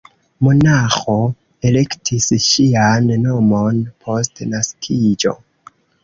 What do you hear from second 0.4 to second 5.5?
Monaĥo elektis ŝian nomon post naskiĝo.